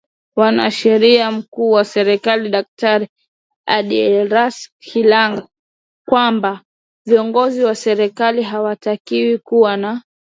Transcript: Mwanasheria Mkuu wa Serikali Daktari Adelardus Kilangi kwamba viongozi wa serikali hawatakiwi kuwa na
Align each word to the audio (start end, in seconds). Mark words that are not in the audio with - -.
Mwanasheria 0.35 1.31
Mkuu 1.31 1.71
wa 1.71 1.85
Serikali 1.85 2.49
Daktari 2.49 3.07
Adelardus 3.65 4.69
Kilangi 4.79 5.41
kwamba 6.07 6.61
viongozi 7.05 7.63
wa 7.63 7.75
serikali 7.75 8.43
hawatakiwi 8.43 9.37
kuwa 9.37 9.77
na 9.77 10.01